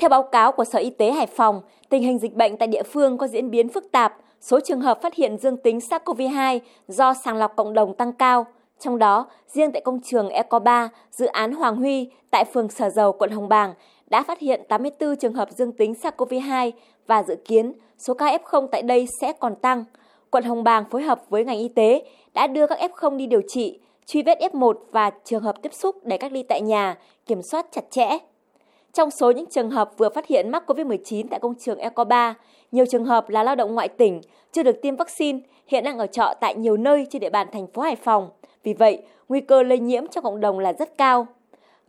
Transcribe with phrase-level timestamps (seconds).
[0.00, 2.82] Theo báo cáo của Sở Y tế Hải Phòng, tình hình dịch bệnh tại địa
[2.82, 7.14] phương có diễn biến phức tạp, số trường hợp phát hiện dương tính SARS-CoV-2 do
[7.14, 8.46] sàng lọc cộng đồng tăng cao.
[8.78, 12.90] Trong đó, riêng tại công trường Eco 3, dự án Hoàng Huy tại phường Sở
[12.90, 13.74] Dầu, quận Hồng Bàng
[14.10, 16.70] đã phát hiện 84 trường hợp dương tính SARS-CoV-2
[17.06, 19.84] và dự kiến số ca F0 tại đây sẽ còn tăng.
[20.30, 22.02] Quận Hồng Bàng phối hợp với ngành y tế
[22.34, 25.96] đã đưa các F0 đi điều trị, truy vết F1 và trường hợp tiếp xúc
[26.04, 28.18] để cách ly tại nhà, kiểm soát chặt chẽ.
[28.92, 32.34] Trong số những trường hợp vừa phát hiện mắc COVID-19 tại công trường Eco 3,
[32.72, 34.20] nhiều trường hợp là lao động ngoại tỉnh,
[34.52, 37.66] chưa được tiêm vaccine, hiện đang ở trọ tại nhiều nơi trên địa bàn thành
[37.66, 38.30] phố Hải Phòng.
[38.62, 41.26] Vì vậy, nguy cơ lây nhiễm trong cộng đồng là rất cao.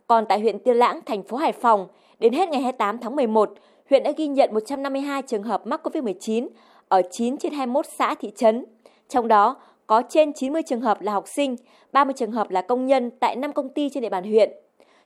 [0.06, 1.88] Còn tại huyện Tiên Lãng, thành phố Hải Phòng,
[2.18, 3.52] đến hết ngày 28 tháng 11,
[3.90, 6.48] huyện đã ghi nhận 152 trường hợp mắc COVID-19
[6.88, 8.64] ở 9 trên 21 xã thị trấn.
[9.08, 11.56] Trong đó có trên 90 trường hợp là học sinh,
[11.92, 14.50] 30 trường hợp là công nhân tại 5 công ty trên địa bàn huyện.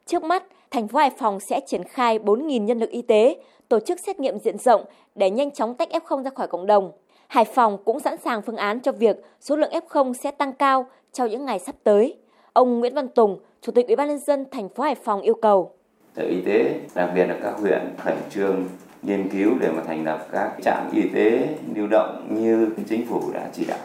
[0.06, 3.36] Trước mắt, thành phố Hải Phòng sẽ triển khai 4.000 nhân lực y tế,
[3.68, 4.84] tổ chức xét nghiệm diện rộng
[5.14, 6.92] để nhanh chóng tách F0 ra khỏi cộng đồng.
[7.28, 10.86] Hải Phòng cũng sẵn sàng phương án cho việc số lượng F0 sẽ tăng cao
[11.12, 12.16] trong những ngày sắp tới.
[12.52, 15.34] Ông Nguyễn Văn Tùng, Chủ tịch Ủy ban nhân dân thành phố Hải Phòng yêu
[15.34, 15.72] cầu.
[16.16, 18.64] Sở Y tế, đặc biệt là các huyện khẩn trương
[19.02, 23.20] nghiên cứu để mà thành lập các trạm y tế lưu động như chính phủ
[23.34, 23.78] đã chỉ đạo.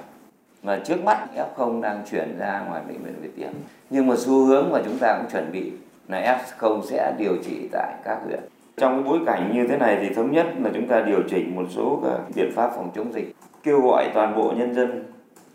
[0.63, 3.49] Và trước mắt F0 đang chuyển ra ngoài bệnh viện Việt Tiệp.
[3.89, 5.71] Nhưng mà xu hướng mà chúng ta cũng chuẩn bị
[6.07, 8.39] là F0 sẽ điều trị tại các huyện.
[8.77, 11.55] Trong cái bối cảnh như thế này thì thống nhất là chúng ta điều chỉnh
[11.55, 15.03] một số các biện pháp phòng chống dịch, kêu gọi toàn bộ nhân dân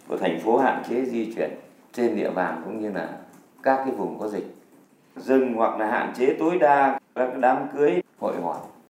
[0.08, 1.50] của thành phố hạn chế di chuyển
[1.92, 3.08] trên địa bàn cũng như là
[3.62, 4.54] các cái vùng có dịch
[5.16, 8.75] dừng hoặc là hạn chế tối đa các đám cưới hội họp